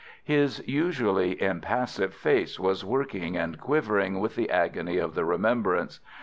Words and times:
His 0.23 0.63
usually 0.67 1.39
impassive 1.39 2.15
face 2.15 2.59
was 2.59 2.83
working 2.83 3.37
and 3.37 3.59
quivering 3.59 4.19
with 4.19 4.35
the 4.35 4.49
agony 4.49 4.97
of 4.97 5.13
the 5.13 5.25
remembrance. 5.25 5.99